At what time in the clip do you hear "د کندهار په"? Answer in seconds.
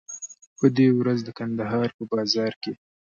1.23-2.03